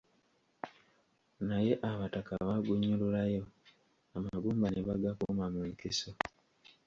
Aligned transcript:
Naye 1.47 1.73
abataka 1.89 2.33
baagunnyululayo, 2.47 3.43
amagumba 4.15 4.65
ge 4.73 4.81
ne 4.81 4.85
bagakuuma 4.87 5.45
mu 5.53 5.61
nkiso. 5.71 6.09